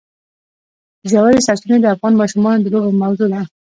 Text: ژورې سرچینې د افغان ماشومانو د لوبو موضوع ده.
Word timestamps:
ژورې 1.09 1.41
سرچینې 1.45 1.77
د 1.81 1.85
افغان 1.93 2.13
ماشومانو 2.21 2.63
د 2.63 2.67
لوبو 2.73 2.91
موضوع 3.01 3.27
ده. 3.33 3.41